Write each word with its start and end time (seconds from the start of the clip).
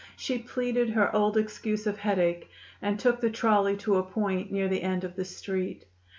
She 0.17 0.39
pleaded 0.39 0.89
her 0.89 1.15
old 1.15 1.37
excuse 1.37 1.85
of 1.85 1.99
headache, 1.99 2.49
and 2.81 2.99
took 2.99 3.21
the 3.21 3.29
trolley 3.29 3.77
to 3.85 3.97
a 3.97 4.03
point 4.03 4.51
near 4.51 4.67
the 4.67 4.81
end 4.81 5.03
of 5.03 5.15
the 5.15 5.25
Street. 5.25 5.85